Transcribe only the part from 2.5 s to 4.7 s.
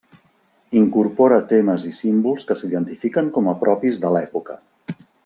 s'identifiquen com a propis de l'època.